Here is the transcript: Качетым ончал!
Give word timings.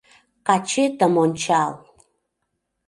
Качетым 0.47 1.13
ончал! 1.23 1.71